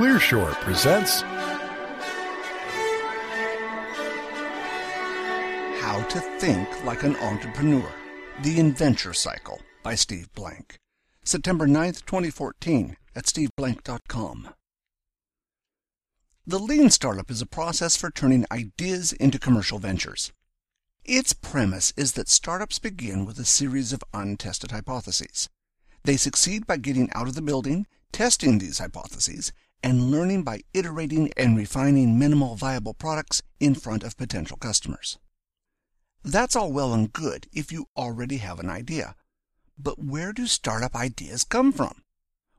Clearshore 0.00 0.54
presents 0.62 1.20
How 5.82 6.02
to 6.08 6.20
Think 6.38 6.84
Like 6.86 7.02
an 7.02 7.16
Entrepreneur 7.16 7.86
The 8.42 8.58
Inventure 8.58 9.12
Cycle 9.12 9.60
by 9.82 9.94
Steve 9.96 10.32
Blank. 10.32 10.78
September 11.22 11.66
9th, 11.66 12.06
2014, 12.06 12.96
at 13.14 13.26
steveblank.com. 13.26 14.48
The 16.46 16.58
Lean 16.58 16.88
Startup 16.88 17.30
is 17.30 17.42
a 17.42 17.46
process 17.46 17.94
for 17.94 18.10
turning 18.10 18.46
ideas 18.50 19.12
into 19.12 19.38
commercial 19.38 19.78
ventures. 19.78 20.32
Its 21.04 21.34
premise 21.34 21.92
is 21.98 22.14
that 22.14 22.30
startups 22.30 22.78
begin 22.78 23.26
with 23.26 23.38
a 23.38 23.44
series 23.44 23.92
of 23.92 24.02
untested 24.14 24.70
hypotheses. 24.70 25.50
They 26.04 26.16
succeed 26.16 26.66
by 26.66 26.78
getting 26.78 27.10
out 27.12 27.28
of 27.28 27.34
the 27.34 27.42
building, 27.42 27.86
testing 28.12 28.60
these 28.60 28.78
hypotheses, 28.78 29.52
and 29.82 30.10
learning 30.10 30.42
by 30.42 30.60
iterating 30.74 31.32
and 31.36 31.56
refining 31.56 32.18
minimal 32.18 32.56
viable 32.56 32.94
products 32.94 33.42
in 33.58 33.74
front 33.74 34.02
of 34.02 34.16
potential 34.16 34.56
customers. 34.56 35.18
That's 36.22 36.54
all 36.54 36.72
well 36.72 36.92
and 36.92 37.12
good 37.12 37.46
if 37.52 37.72
you 37.72 37.86
already 37.96 38.38
have 38.38 38.60
an 38.60 38.68
idea. 38.68 39.14
But 39.78 39.98
where 39.98 40.32
do 40.32 40.46
startup 40.46 40.94
ideas 40.94 41.44
come 41.44 41.72
from? 41.72 42.02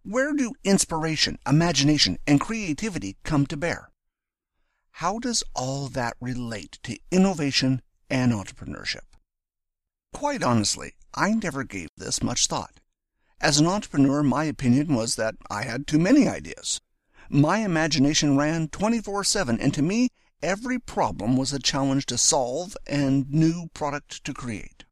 Where 0.03 0.33
do 0.33 0.53
inspiration, 0.63 1.37
imagination, 1.47 2.17
and 2.25 2.41
creativity 2.41 3.17
come 3.23 3.45
to 3.47 3.57
bear? 3.57 3.91
How 4.93 5.19
does 5.19 5.43
all 5.55 5.87
that 5.89 6.17
relate 6.19 6.79
to 6.83 6.97
innovation 7.11 7.83
and 8.09 8.31
entrepreneurship? 8.31 9.05
Quite 10.11 10.41
honestly, 10.41 10.95
I 11.13 11.33
never 11.33 11.63
gave 11.63 11.89
this 11.95 12.23
much 12.23 12.47
thought. 12.47 12.79
As 13.39 13.59
an 13.59 13.67
entrepreneur, 13.67 14.23
my 14.23 14.45
opinion 14.45 14.95
was 14.95 15.15
that 15.15 15.35
I 15.49 15.63
had 15.63 15.85
too 15.85 15.99
many 15.99 16.27
ideas. 16.27 16.81
My 17.33 17.59
imagination 17.59 18.35
ran 18.35 18.67
24 18.67 19.23
7, 19.23 19.57
and 19.61 19.73
to 19.73 19.81
me, 19.81 20.09
every 20.43 20.77
problem 20.77 21.37
was 21.37 21.53
a 21.53 21.59
challenge 21.59 22.05
to 22.07 22.17
solve 22.17 22.75
and 22.85 23.29
new 23.31 23.69
product 23.73 24.25
to 24.25 24.33
create. 24.33 24.83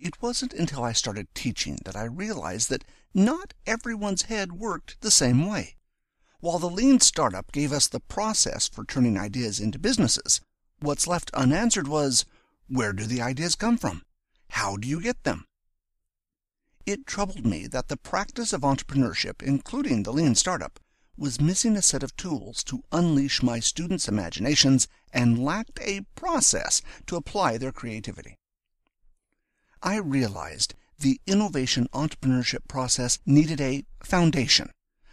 It 0.00 0.20
wasn't 0.20 0.52
until 0.52 0.82
I 0.82 0.90
started 0.90 1.32
teaching 1.36 1.78
that 1.84 1.94
I 1.94 2.06
realized 2.06 2.70
that 2.70 2.82
not 3.14 3.54
everyone's 3.68 4.22
head 4.22 4.50
worked 4.50 5.00
the 5.00 5.12
same 5.12 5.46
way. 5.46 5.76
While 6.40 6.58
the 6.58 6.68
lean 6.68 6.98
startup 6.98 7.52
gave 7.52 7.70
us 7.70 7.86
the 7.86 8.00
process 8.00 8.66
for 8.66 8.84
turning 8.84 9.16
ideas 9.16 9.60
into 9.60 9.78
businesses, 9.78 10.40
what's 10.80 11.06
left 11.06 11.30
unanswered 11.34 11.86
was 11.86 12.24
where 12.66 12.92
do 12.92 13.04
the 13.04 13.22
ideas 13.22 13.54
come 13.54 13.78
from? 13.78 14.02
How 14.50 14.76
do 14.76 14.88
you 14.88 15.00
get 15.00 15.22
them? 15.22 15.44
It 16.84 17.06
troubled 17.06 17.46
me 17.46 17.68
that 17.68 17.86
the 17.86 17.96
practice 17.96 18.52
of 18.52 18.62
entrepreneurship, 18.62 19.40
including 19.40 20.02
the 20.02 20.12
lean 20.12 20.34
startup, 20.34 20.80
was 21.18 21.40
missing 21.40 21.76
a 21.76 21.82
set 21.82 22.02
of 22.02 22.16
tools 22.16 22.62
to 22.64 22.84
unleash 22.92 23.42
my 23.42 23.58
students' 23.58 24.08
imaginations 24.08 24.86
and 25.12 25.44
lacked 25.44 25.80
a 25.82 26.06
process 26.14 26.80
to 27.06 27.16
apply 27.16 27.58
their 27.58 27.72
creativity. 27.72 28.36
I 29.82 29.96
realized 29.96 30.74
the 30.98 31.20
innovation 31.26 31.88
entrepreneurship 31.92 32.68
process 32.68 33.18
needed 33.26 33.60
a 33.60 33.84
foundation, 34.02 34.70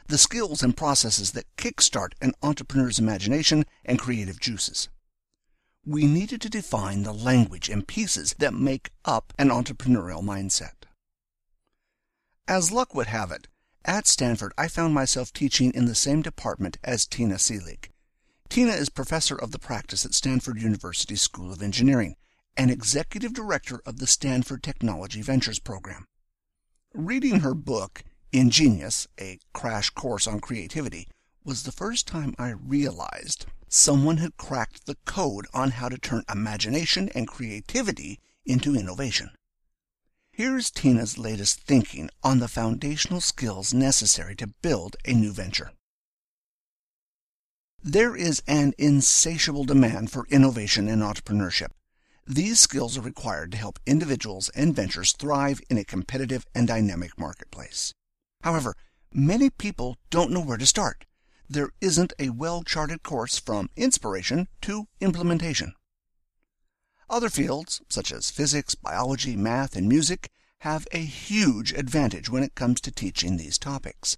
the 0.07 0.17
skills 0.17 0.63
and 0.63 0.77
processes 0.77 1.31
that 1.31 1.55
kickstart 1.57 2.13
an 2.21 2.33
entrepreneur's 2.41 2.99
imagination 2.99 3.65
and 3.83 3.99
creative 3.99 4.39
juices. 4.39 4.89
We 5.85 6.05
needed 6.05 6.41
to 6.41 6.49
define 6.49 7.03
the 7.03 7.13
language 7.13 7.69
and 7.69 7.87
pieces 7.87 8.35
that 8.39 8.53
make 8.53 8.89
up 9.05 9.33
an 9.37 9.49
entrepreneurial 9.49 10.23
mindset. 10.23 10.85
As 12.47 12.71
luck 12.71 12.95
would 12.95 13.07
have 13.07 13.31
it, 13.31 13.47
at 13.85 14.07
Stanford 14.07 14.51
I 14.57 14.67
found 14.67 14.93
myself 14.93 15.31
teaching 15.31 15.71
in 15.73 15.85
the 15.85 15.95
same 15.95 16.21
department 16.21 16.77
as 16.83 17.05
Tina 17.05 17.35
Seelig. 17.35 17.89
Tina 18.49 18.71
is 18.71 18.89
professor 18.89 19.35
of 19.35 19.51
the 19.51 19.59
practice 19.59 20.05
at 20.05 20.13
Stanford 20.13 20.59
University 20.59 21.15
School 21.15 21.53
of 21.53 21.61
Engineering 21.61 22.15
and 22.57 22.71
executive 22.71 23.33
director 23.33 23.81
of 23.85 23.99
the 23.99 24.07
Stanford 24.07 24.63
Technology 24.63 25.21
Ventures 25.21 25.59
program. 25.59 26.05
Reading 26.93 27.41
her 27.41 27.53
book, 27.53 28.03
inGenius, 28.31 29.07
a 29.19 29.39
crash 29.53 29.89
course 29.89 30.27
on 30.27 30.39
creativity, 30.39 31.07
was 31.43 31.63
the 31.63 31.71
first 31.71 32.07
time 32.07 32.33
I 32.39 32.49
realized 32.49 33.45
someone 33.67 34.17
had 34.17 34.37
cracked 34.37 34.85
the 34.85 34.97
code 35.05 35.45
on 35.53 35.71
how 35.71 35.89
to 35.89 35.97
turn 35.97 36.23
imagination 36.31 37.09
and 37.13 37.27
creativity 37.27 38.19
into 38.45 38.75
innovation. 38.75 39.31
Here's 40.37 40.69
Tina's 40.69 41.17
latest 41.17 41.61
thinking 41.61 42.09
on 42.21 42.39
the 42.39 42.49
foundational 42.49 43.21
skills 43.21 43.73
necessary 43.73 44.35
to 44.35 44.47
build 44.47 44.97
a 45.05 45.13
new 45.13 45.31
venture. 45.31 45.71
There 47.81 48.17
is 48.17 48.43
an 48.45 48.73
insatiable 48.77 49.63
demand 49.63 50.11
for 50.11 50.27
innovation 50.29 50.89
and 50.89 51.01
entrepreneurship. 51.01 51.69
These 52.27 52.59
skills 52.59 52.97
are 52.97 53.01
required 53.01 53.53
to 53.53 53.57
help 53.57 53.79
individuals 53.85 54.49
and 54.49 54.75
ventures 54.75 55.13
thrive 55.13 55.61
in 55.69 55.77
a 55.77 55.85
competitive 55.85 56.45
and 56.53 56.67
dynamic 56.67 57.17
marketplace. 57.17 57.93
However, 58.41 58.75
many 59.13 59.49
people 59.49 59.95
don't 60.09 60.31
know 60.31 60.41
where 60.41 60.57
to 60.57 60.65
start. 60.65 61.05
There 61.49 61.69
isn't 61.79 62.11
a 62.19 62.31
well-charted 62.31 63.03
course 63.03 63.39
from 63.39 63.69
inspiration 63.77 64.49
to 64.63 64.89
implementation. 64.99 65.75
Other 67.09 67.29
fields, 67.29 67.81
such 67.87 68.11
as 68.11 68.31
physics, 68.31 68.73
biology, 68.73 69.35
math, 69.35 69.75
and 69.75 69.87
music, 69.87 70.31
have 70.61 70.87
a 70.91 70.97
huge 70.97 71.71
advantage 71.73 72.29
when 72.29 72.41
it 72.41 72.55
comes 72.55 72.81
to 72.81 72.91
teaching 72.91 73.37
these 73.37 73.59
topics. 73.59 74.17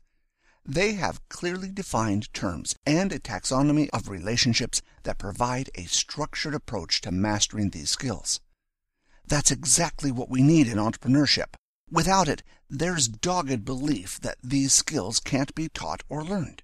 They 0.66 0.94
have 0.94 1.28
clearly 1.30 1.70
defined 1.70 2.34
terms 2.34 2.76
and 2.86 3.12
a 3.12 3.20
taxonomy 3.20 3.90
of 3.92 4.08
relationships 4.08 4.82
that 5.04 5.18
provide 5.18 5.70
a 5.76 5.84
structured 5.86 6.54
approach 6.54 7.02
to 7.02 7.12
mastering 7.12 7.72
these 7.72 7.90
skills. 7.90 8.40
That's 9.26 9.52
exactly 9.52 10.12
what 10.12 10.30
we 10.30 10.42
need 10.42 10.68
in 10.68 10.78
entrepreneurship. 10.78 11.56
Without 11.92 12.28
it, 12.30 12.44
there's 12.70 13.08
dogged 13.08 13.66
belief 13.66 14.20
that 14.22 14.38
these 14.44 14.74
skills 14.74 15.20
can't 15.20 15.54
be 15.56 15.70
taught 15.70 16.04
or 16.10 16.24
learned. 16.24 16.64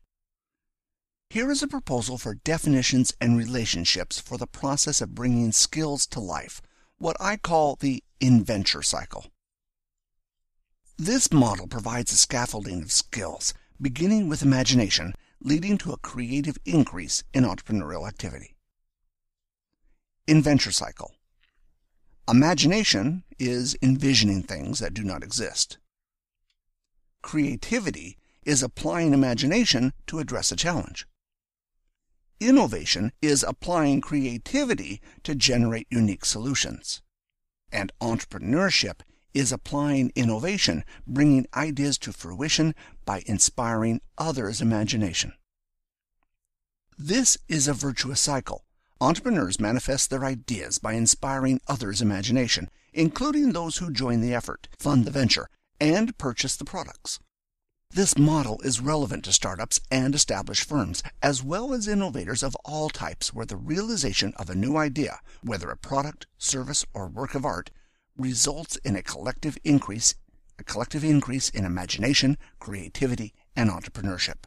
Here 1.33 1.49
is 1.49 1.63
a 1.63 1.67
proposal 1.67 2.19
for 2.19 2.35
definitions 2.35 3.11
and 3.19 3.35
relationships 3.35 4.19
for 4.19 4.38
the 4.38 4.45
process 4.45 5.01
of 5.01 5.16
bringing 5.16 5.51
skills 5.51 6.05
to 6.09 6.19
life, 6.19 6.61
what 6.99 7.17
I 7.19 7.38
call 7.38 7.75
the 7.75 8.03
inventure 8.19 8.83
cycle. 8.83 9.31
This 10.95 11.33
model 11.33 11.66
provides 11.66 12.11
a 12.11 12.17
scaffolding 12.17 12.83
of 12.83 12.91
skills, 12.91 13.51
beginning 13.81 14.29
with 14.29 14.43
imagination, 14.43 15.16
leading 15.41 15.79
to 15.79 15.91
a 15.91 15.97
creative 15.97 16.59
increase 16.66 17.23
in 17.33 17.45
entrepreneurial 17.45 18.07
activity. 18.07 18.53
Inventure 20.27 20.72
cycle. 20.72 21.16
Imagination 22.29 23.23
is 23.39 23.75
envisioning 23.81 24.43
things 24.43 24.77
that 24.77 24.93
do 24.93 25.03
not 25.03 25.23
exist. 25.23 25.79
Creativity 27.23 28.19
is 28.45 28.61
applying 28.61 29.16
imagination 29.16 29.93
to 30.05 30.19
address 30.19 30.51
a 30.51 30.55
challenge. 30.55 31.07
Innovation 32.43 33.13
is 33.21 33.41
applying 33.41 34.01
creativity 34.01 34.99
to 35.23 35.33
generate 35.33 35.87
unique 35.89 36.25
solutions. 36.25 37.01
And 37.71 37.89
entrepreneurship 38.01 38.99
is 39.33 39.53
applying 39.53 40.11
innovation, 40.13 40.83
bringing 41.07 41.47
ideas 41.55 41.97
to 41.99 42.11
fruition 42.11 42.75
by 43.05 43.23
inspiring 43.25 44.01
others' 44.17 44.59
imagination. 44.59 45.31
This 46.97 47.37
is 47.47 47.69
a 47.69 47.73
virtuous 47.73 48.19
cycle. 48.19 48.65
Entrepreneurs 48.99 49.57
manifest 49.57 50.09
their 50.09 50.25
ideas 50.25 50.79
by 50.79 50.93
inspiring 50.93 51.61
others' 51.69 52.01
imagination, 52.01 52.69
including 52.91 53.53
those 53.53 53.77
who 53.77 53.89
join 53.89 54.19
the 54.19 54.33
effort, 54.33 54.67
fund 54.77 55.05
the 55.05 55.11
venture, 55.11 55.47
and 55.79 56.17
purchase 56.17 56.57
the 56.57 56.65
products. 56.65 57.21
This 57.95 58.17
model 58.17 58.59
is 58.63 58.79
relevant 58.79 59.23
to 59.25 59.31
startups 59.31 59.79
and 59.91 60.16
established 60.16 60.67
firms, 60.67 61.03
as 61.22 61.43
well 61.43 61.75
as 61.75 61.87
innovators 61.87 62.41
of 62.41 62.57
all 62.66 62.90
types 62.90 63.35
where 63.35 63.45
the 63.45 63.55
realization 63.55 64.34
of 64.37 64.49
a 64.49 64.55
new 64.55 64.78
idea, 64.78 65.19
whether 65.43 65.69
a 65.69 65.78
product, 65.78 66.25
service, 66.40 66.84
or 66.95 67.07
work 67.07 67.35
of 67.35 67.45
art, 67.45 67.69
results 68.17 68.78
in 68.78 68.95
a 68.95 69.03
collective 69.03 69.59
increase, 69.63 70.16
a 70.57 70.63
collective 70.63 71.03
increase 71.03 71.49
in 71.49 71.66
imagination, 71.66 72.40
creativity, 72.57 73.31
and 73.55 73.69
entrepreneurship. 73.69 74.46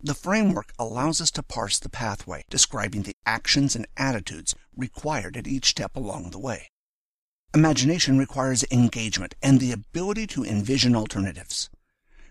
The 0.00 0.14
framework 0.14 0.72
allows 0.78 1.20
us 1.20 1.32
to 1.32 1.42
parse 1.42 1.80
the 1.80 1.88
pathway, 1.88 2.44
describing 2.48 3.02
the 3.02 3.16
actions 3.26 3.74
and 3.74 3.88
attitudes 3.96 4.54
required 4.76 5.36
at 5.36 5.48
each 5.48 5.66
step 5.66 5.96
along 5.96 6.30
the 6.30 6.38
way. 6.38 6.68
Imagination 7.52 8.18
requires 8.18 8.64
engagement 8.70 9.34
and 9.42 9.58
the 9.58 9.72
ability 9.72 10.28
to 10.28 10.44
envision 10.44 10.94
alternatives. 10.94 11.68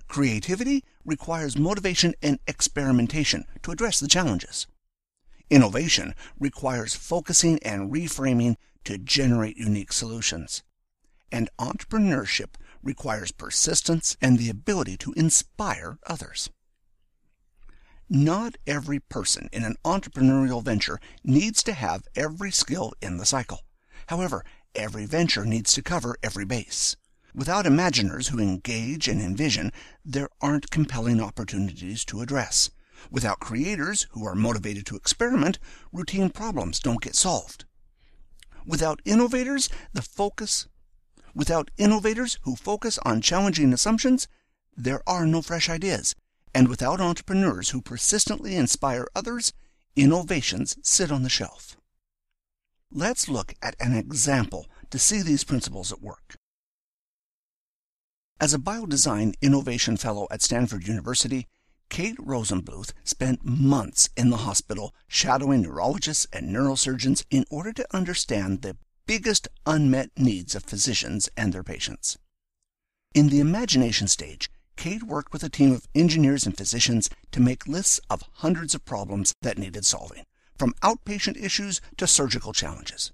Creativity 0.10 0.84
requires 1.06 1.56
motivation 1.56 2.16
and 2.24 2.40
experimentation 2.48 3.46
to 3.62 3.70
address 3.72 4.00
the 4.00 4.08
challenges. 4.08 4.66
Innovation 5.52 6.16
requires 6.40 6.96
focusing 6.96 7.60
and 7.60 7.92
reframing 7.92 8.56
to 8.86 8.98
generate 8.98 9.56
unique 9.56 9.92
solutions. 9.92 10.64
And 11.32 11.48
entrepreneurship 11.60 12.56
requires 12.82 13.32
persistence 13.32 14.18
and 14.20 14.40
the 14.40 14.50
ability 14.50 14.98
to 14.98 15.14
inspire 15.14 16.00
others. 16.08 16.50
Not 18.10 18.56
every 18.66 19.00
person 19.00 19.48
in 19.54 19.64
an 19.64 19.76
entrepreneurial 19.86 20.64
venture 20.64 21.00
needs 21.24 21.62
to 21.64 21.74
have 21.74 22.08
every 22.16 22.50
skill 22.50 22.94
in 23.00 23.18
the 23.18 23.28
cycle. 23.28 23.60
However, 24.08 24.44
every 24.74 25.06
venture 25.06 25.46
needs 25.46 25.72
to 25.74 25.84
cover 25.84 26.16
every 26.24 26.46
base. 26.46 26.96
Without 27.34 27.66
imaginers 27.66 28.30
who 28.30 28.40
engage 28.40 29.08
and 29.08 29.22
envision, 29.22 29.72
there 30.04 30.30
aren't 30.42 30.72
compelling 30.72 31.22
opportunities 31.22 32.04
to 32.06 32.22
address. 32.22 32.70
Without 33.12 33.40
creators 33.40 34.08
who 34.12 34.26
are 34.26 34.36
motivated 34.36 34.86
to 34.88 34.96
experiment, 34.96 35.60
routine 35.92 36.30
problems 36.30 36.80
don't 36.80 37.02
get 37.02 37.16
solved. 37.16 37.66
Without 38.66 39.02
innovators, 39.06 39.70
the 39.94 40.02
focus 40.02 40.68
without 41.36 41.70
innovators 41.78 42.40
who 42.42 42.56
focus 42.56 42.98
on 43.06 43.22
challenging 43.22 43.72
assumptions, 43.72 44.28
there 44.76 45.02
are 45.08 45.26
no 45.26 45.42
fresh 45.42 45.70
ideas. 45.70 46.16
And 46.54 46.68
without 46.68 47.00
entrepreneurs 47.00 47.70
who 47.70 47.82
persistently 47.82 48.56
inspire 48.56 49.08
others, 49.16 49.54
innovations 49.96 50.78
sit 50.82 51.12
on 51.12 51.22
the 51.24 51.30
shelf. 51.30 51.78
Let's 52.92 53.30
look 53.30 53.54
at 53.62 53.76
an 53.80 53.94
example 53.94 54.66
to 54.90 54.98
see 54.98 55.22
these 55.22 55.44
principles 55.44 55.92
at 55.92 56.02
work. 56.02 56.39
As 58.42 58.54
a 58.54 58.58
biodesign 58.58 59.34
innovation 59.42 59.98
fellow 59.98 60.26
at 60.32 60.42
Stanford 60.42 60.88
University, 60.88 61.46
Kate 61.90 62.16
Rosenbluth 62.18 62.94
spent 63.04 63.44
months 63.44 64.10
in 64.16 64.30
the 64.30 64.38
hospital 64.38 64.96
shadowing 65.10 65.62
neurologists 65.62 66.26
and 66.32 66.50
neurosurgeons 66.50 67.26
in 67.30 67.44
order 67.50 67.74
to 67.74 67.86
understand 67.94 68.62
the 68.62 68.78
biggest 69.06 69.50
unmet 69.66 70.12
needs 70.16 70.56
of 70.56 70.64
physicians 70.64 71.28
and 71.36 71.52
their 71.52 71.64
patients. 71.64 72.18
In 73.14 73.28
the 73.28 73.42
imagination 73.42 74.08
stage, 74.08 74.50
Kate 74.78 75.04
worked 75.04 75.34
with 75.34 75.44
a 75.44 75.50
team 75.50 75.74
of 75.74 75.90
engineers 75.94 76.46
and 76.46 76.56
physicians 76.56 77.10
to 77.34 77.42
make 77.42 77.68
lists 77.68 78.00
of 78.10 78.24
hundreds 78.36 78.74
of 78.74 78.86
problems 78.86 79.34
that 79.42 79.58
needed 79.58 79.86
solving, 79.86 80.24
from 80.58 80.74
outpatient 80.82 81.36
issues 81.36 81.82
to 81.98 82.08
surgical 82.08 82.54
challenges. 82.54 83.12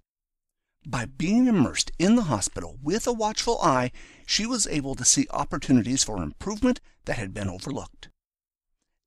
By 0.85 1.05
being 1.05 1.47
immersed 1.47 1.91
in 1.97 2.15
the 2.15 2.25
hospital 2.25 2.77
with 2.83 3.07
a 3.07 3.13
watchful 3.13 3.59
eye, 3.59 3.91
she 4.25 4.45
was 4.45 4.67
able 4.67 4.95
to 4.95 5.05
see 5.05 5.27
opportunities 5.31 6.03
for 6.03 6.21
improvement 6.21 6.79
that 7.05 7.17
had 7.17 7.33
been 7.33 7.49
overlooked. 7.49 8.09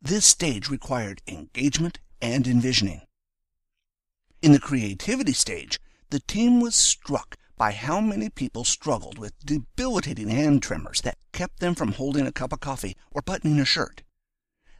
This 0.01 0.25
stage 0.25 0.71
required 0.71 1.23
engagement 1.27 1.99
and 2.23 2.47
envisioning. 2.47 3.03
In 4.41 4.53
the 4.53 4.61
creativity 4.61 5.33
stage, 5.33 5.81
the 6.11 6.21
team 6.21 6.61
was 6.61 6.75
struck 6.77 7.37
by 7.57 7.73
how 7.73 8.01
many 8.01 8.31
people 8.31 8.65
struggled 8.65 9.19
with 9.19 9.45
debilitating 9.45 10.29
hand 10.29 10.63
tremors 10.63 11.01
that 11.01 11.19
kept 11.33 11.59
them 11.59 11.75
from 11.75 11.93
holding 11.93 12.27
a 12.27 12.33
cup 12.33 12.53
of 12.53 12.61
coffee 12.61 12.97
or 13.11 13.21
buttoning 13.21 13.59
a 13.59 13.65
shirt. 13.65 14.03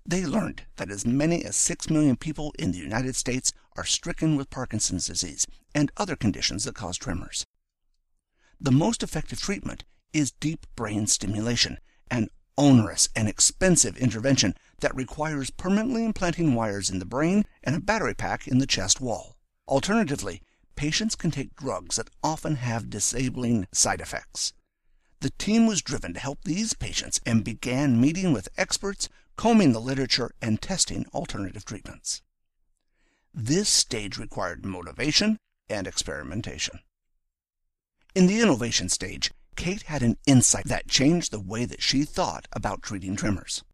They 0.07 0.25
learned 0.25 0.63
that 0.77 0.91
as 0.91 1.05
many 1.05 1.45
as 1.45 1.57
6 1.57 1.91
million 1.91 2.17
people 2.17 2.55
in 2.59 2.71
the 2.71 2.79
United 2.79 3.17
States 3.17 3.53
are 3.77 3.85
stricken 3.85 4.37
with 4.37 4.49
Parkinson's 4.49 5.09
disease 5.09 5.47
and 5.75 5.91
other 5.97 6.17
conditions 6.17 6.65
that 6.65 6.77
cause 6.77 6.97
tremors. 6.97 7.45
The 8.61 8.73
most 8.73 9.03
effective 9.03 9.41
treatment 9.41 9.85
is 10.13 10.31
deep 10.33 10.67
brain 10.77 11.07
stimulation, 11.07 11.79
an 12.11 12.29
onerous 12.57 13.09
and 13.15 13.29
expensive 13.29 13.97
intervention 13.97 14.55
that 14.81 14.95
requires 14.95 15.51
permanently 15.51 16.05
implanting 16.05 16.55
wires 16.55 16.91
in 16.91 16.99
the 16.99 17.05
brain 17.05 17.45
and 17.63 17.77
a 17.77 17.81
battery 17.81 18.15
pack 18.15 18.49
in 18.49 18.59
the 18.59 18.67
chest 18.67 19.01
wall. 19.01 19.37
Alternatively, 19.67 20.41
patients 20.77 21.15
can 21.15 21.31
take 21.31 21.55
drugs 21.57 21.97
that 21.97 22.11
often 22.23 22.57
have 22.57 22.91
disabling 22.91 23.67
side 23.73 24.01
effects. 24.01 24.53
The 25.21 25.31
team 25.31 25.67
was 25.67 25.83
driven 25.83 26.15
to 26.15 26.21
help 26.21 26.45
these 26.45 26.75
patients 26.75 27.21
and 27.27 27.45
began 27.45 28.01
meeting 28.01 28.33
with 28.33 28.49
experts, 28.57 29.09
combing 29.37 29.73
the 29.73 29.81
literature, 29.81 30.31
and 30.41 30.63
testing 30.63 31.07
alternative 31.13 31.65
treatments. 31.65 32.23
This 33.35 33.69
stage 33.69 34.17
required 34.19 34.65
motivation 34.65 35.39
and 35.69 35.87
experimentation. 35.87 36.81
In 38.15 38.27
the 38.27 38.41
innovation 38.41 38.89
stage, 38.89 39.31
Kate 39.59 39.83
had 39.83 40.05
an 40.05 40.17
insight 40.25 40.67
that 40.67 40.87
changed 40.87 41.33
the 41.33 41.41
way 41.41 41.65
that 41.65 41.83
she 41.83 42.05
thought 42.05 42.47
about 42.53 42.81
treating 42.81 43.17
tremors. 43.17 43.65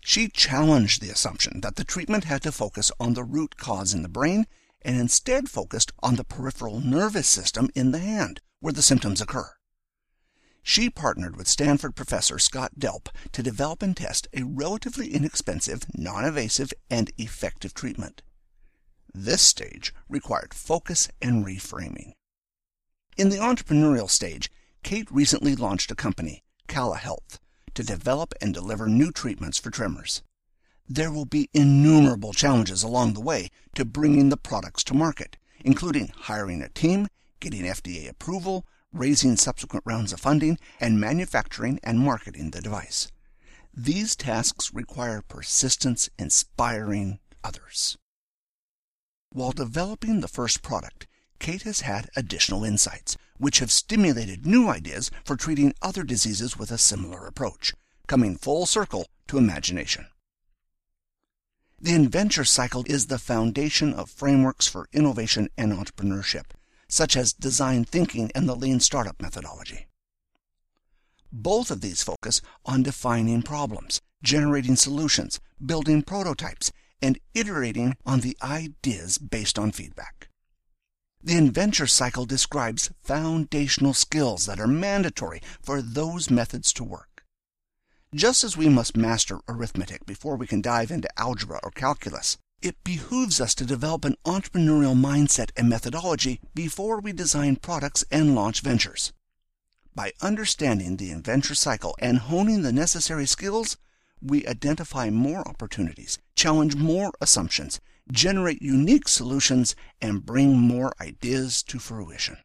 She 0.00 0.28
challenged 0.28 1.02
the 1.02 1.10
assumption 1.10 1.60
that 1.62 1.74
the 1.74 1.82
treatment 1.82 2.22
had 2.22 2.40
to 2.42 2.52
focus 2.52 2.92
on 3.00 3.14
the 3.14 3.24
root 3.24 3.56
cause 3.56 3.92
in 3.92 4.02
the 4.02 4.08
brain 4.08 4.46
and 4.80 4.96
instead 4.96 5.48
focused 5.48 5.90
on 6.04 6.14
the 6.14 6.24
peripheral 6.24 6.80
nervous 6.80 7.26
system 7.26 7.68
in 7.74 7.90
the 7.90 7.98
hand, 7.98 8.40
where 8.60 8.72
the 8.72 8.80
symptoms 8.80 9.20
occur. 9.20 9.50
She 10.62 10.88
partnered 10.88 11.36
with 11.36 11.48
Stanford 11.48 11.96
professor 11.96 12.38
Scott 12.38 12.78
Delp 12.78 13.08
to 13.32 13.42
develop 13.42 13.82
and 13.82 13.96
test 13.96 14.28
a 14.32 14.44
relatively 14.44 15.12
inexpensive, 15.12 15.82
non-invasive, 15.94 16.72
and 16.88 17.10
effective 17.18 17.74
treatment. 17.74 18.22
This 19.12 19.42
stage 19.42 19.92
required 20.08 20.54
focus 20.54 21.08
and 21.20 21.44
reframing. 21.44 22.12
In 23.16 23.30
the 23.30 23.38
entrepreneurial 23.38 24.08
stage, 24.08 24.48
Kate 24.82 25.10
recently 25.10 25.54
launched 25.54 25.90
a 25.90 25.94
company, 25.94 26.42
Cala 26.68 26.96
Health, 26.96 27.38
to 27.74 27.82
develop 27.82 28.34
and 28.40 28.52
deliver 28.52 28.88
new 28.88 29.10
treatments 29.10 29.58
for 29.58 29.70
tremors 29.70 30.22
there 30.88 31.10
will 31.10 31.24
be 31.24 31.48
innumerable 31.54 32.32
challenges 32.32 32.82
along 32.82 33.14
the 33.14 33.20
way 33.20 33.48
to 33.74 33.84
bringing 33.84 34.28
the 34.28 34.36
products 34.36 34.84
to 34.84 34.94
market, 34.94 35.38
including 35.64 36.12
hiring 36.14 36.60
a 36.60 36.68
team, 36.68 37.08
getting 37.40 37.62
FDA 37.62 38.08
approval, 38.08 38.66
raising 38.92 39.36
subsequent 39.36 39.84
rounds 39.86 40.12
of 40.12 40.20
funding, 40.20 40.58
and 40.80 41.00
manufacturing 41.00 41.80
and 41.82 41.98
marketing 41.98 42.50
the 42.50 42.60
device. 42.60 43.10
These 43.72 44.16
tasks 44.16 44.74
require 44.74 45.22
persistence 45.22 46.10
inspiring 46.18 47.20
others. 47.42 47.96
While 49.30 49.52
developing 49.52 50.20
the 50.20 50.28
first 50.28 50.62
product, 50.62 51.06
Kate 51.38 51.62
has 51.62 51.80
had 51.80 52.10
additional 52.14 52.64
insights, 52.64 53.16
which 53.42 53.58
have 53.58 53.72
stimulated 53.72 54.46
new 54.46 54.68
ideas 54.68 55.10
for 55.24 55.34
treating 55.34 55.74
other 55.82 56.04
diseases 56.04 56.56
with 56.56 56.70
a 56.70 56.78
similar 56.78 57.26
approach, 57.26 57.74
coming 58.06 58.36
full 58.36 58.66
circle 58.66 59.04
to 59.26 59.36
imagination. 59.36 60.06
The 61.80 61.92
inventure 61.92 62.44
cycle 62.44 62.84
is 62.86 63.08
the 63.08 63.18
foundation 63.18 63.92
of 63.94 64.08
frameworks 64.08 64.68
for 64.68 64.86
innovation 64.92 65.48
and 65.58 65.72
entrepreneurship, 65.72 66.52
such 66.88 67.16
as 67.16 67.32
design 67.32 67.84
thinking 67.84 68.30
and 68.32 68.48
the 68.48 68.54
lean 68.54 68.78
startup 68.78 69.20
methodology. 69.20 69.86
Both 71.32 71.72
of 71.72 71.80
these 71.80 72.04
focus 72.04 72.42
on 72.64 72.84
defining 72.84 73.42
problems, 73.42 74.00
generating 74.22 74.76
solutions, 74.76 75.40
building 75.60 76.02
prototypes, 76.02 76.70
and 77.02 77.18
iterating 77.34 77.96
on 78.06 78.20
the 78.20 78.36
ideas 78.40 79.18
based 79.18 79.58
on 79.58 79.72
feedback. 79.72 80.28
The 81.24 81.36
inventure 81.36 81.86
cycle 81.86 82.26
describes 82.26 82.90
foundational 83.04 83.94
skills 83.94 84.46
that 84.46 84.58
are 84.58 84.66
mandatory 84.66 85.40
for 85.62 85.80
those 85.80 86.30
methods 86.30 86.72
to 86.72 86.82
work. 86.82 87.22
Just 88.12 88.42
as 88.42 88.56
we 88.56 88.68
must 88.68 88.96
master 88.96 89.38
arithmetic 89.48 90.04
before 90.04 90.36
we 90.36 90.48
can 90.48 90.60
dive 90.60 90.90
into 90.90 91.08
algebra 91.16 91.60
or 91.62 91.70
calculus, 91.70 92.38
it 92.60 92.82
behooves 92.82 93.40
us 93.40 93.54
to 93.54 93.64
develop 93.64 94.04
an 94.04 94.16
entrepreneurial 94.24 95.00
mindset 95.00 95.52
and 95.56 95.68
methodology 95.68 96.40
before 96.56 97.00
we 97.00 97.12
design 97.12 97.54
products 97.54 98.04
and 98.10 98.34
launch 98.34 98.60
ventures. 98.60 99.12
By 99.94 100.12
understanding 100.22 100.96
the 100.96 101.12
inventure 101.12 101.54
cycle 101.54 101.94
and 102.00 102.18
honing 102.18 102.62
the 102.62 102.72
necessary 102.72 103.26
skills, 103.26 103.76
we 104.20 104.44
identify 104.46 105.08
more 105.08 105.46
opportunities, 105.46 106.18
challenge 106.34 106.74
more 106.74 107.12
assumptions, 107.20 107.80
generate 108.12 108.62
unique 108.62 109.08
solutions, 109.08 109.74
and 110.00 110.24
bring 110.24 110.56
more 110.56 110.92
ideas 111.00 111.62
to 111.64 111.80
fruition. 111.80 112.36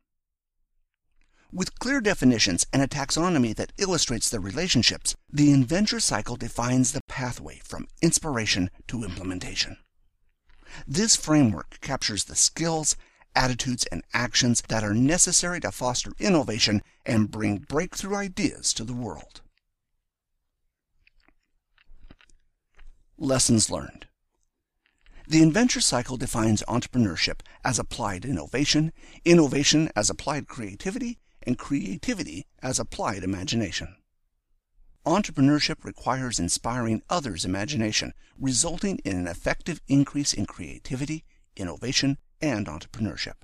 With 1.54 1.80
clear 1.80 2.02
definitions 2.02 2.66
and 2.74 2.82
a 2.82 2.88
taxonomy 2.88 3.56
that 3.56 3.72
illustrates 3.78 4.30
the 4.30 4.40
relationships, 4.40 5.16
the 5.32 5.52
inventure 5.52 6.00
cycle 6.00 6.36
defines 6.36 6.92
the 6.92 7.02
pathway 7.08 7.60
from 7.64 7.88
inspiration 8.02 8.70
to 8.88 9.04
implementation. 9.04 9.78
This 10.86 11.16
framework 11.16 11.80
captures 11.80 12.26
the 12.26 12.36
skills, 12.36 12.96
attitudes, 13.34 13.86
and 13.92 14.04
actions 14.14 14.62
that 14.68 14.84
are 14.84 14.94
necessary 14.94 15.60
to 15.62 15.72
foster 15.72 16.12
innovation 16.20 16.82
and 17.06 17.32
bring 17.32 17.60
breakthrough 17.60 18.16
ideas 18.16 18.74
to 18.74 18.84
the 18.84 18.94
world. 18.94 19.42
Lessons 23.18 23.70
learned. 23.70 24.07
The 25.30 25.42
inventure 25.42 25.82
cycle 25.82 26.16
defines 26.16 26.64
entrepreneurship 26.70 27.42
as 27.62 27.78
applied 27.78 28.24
innovation, 28.24 28.94
innovation 29.26 29.90
as 29.94 30.10
applied 30.10 30.48
creativity, 30.48 31.20
and 31.44 31.58
creativity 31.58 32.46
as 32.64 32.80
applied 32.80 33.26
imagination. 33.26 33.98
Entrepreneurship 35.06 35.84
requires 35.84 36.40
inspiring 36.40 37.02
others' 37.10 37.44
imagination, 37.44 38.14
resulting 38.40 39.00
in 39.00 39.18
an 39.18 39.28
effective 39.28 39.82
increase 39.90 40.34
in 40.34 40.46
creativity, 40.46 41.26
innovation, 41.58 42.18
and 42.42 42.68
entrepreneurship. 42.68 43.44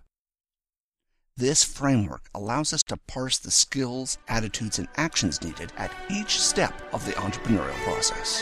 This 1.36 1.66
framework 1.66 2.30
allows 2.34 2.72
us 2.72 2.84
to 2.84 2.98
parse 3.08 3.40
the 3.40 3.52
skills, 3.52 4.18
attitudes, 4.30 4.80
and 4.80 4.88
actions 4.96 5.42
needed 5.44 5.74
at 5.76 5.92
each 6.10 6.40
step 6.40 6.74
of 6.94 7.06
the 7.06 7.14
entrepreneurial 7.14 7.76
process. 7.84 8.42